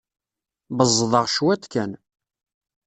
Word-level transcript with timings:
Beẓẓḍeɣ 0.77 1.25
cwiṭ 1.35 1.63
kan. 1.73 1.91